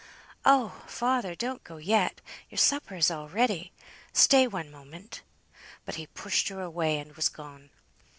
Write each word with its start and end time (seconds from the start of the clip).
"Oh! 0.45 0.81
father, 0.87 1.35
don't 1.35 1.63
go 1.63 1.77
yet. 1.77 2.21
Your 2.49 2.57
supper 2.57 2.95
is 2.95 3.11
all 3.11 3.29
ready. 3.29 3.71
Stay 4.13 4.47
one 4.47 4.71
moment!" 4.71 5.21
But 5.85 5.93
he 5.93 6.07
pushed 6.07 6.47
her 6.47 6.59
away, 6.59 6.97
and 6.97 7.15
was 7.15 7.29
gone. 7.29 7.69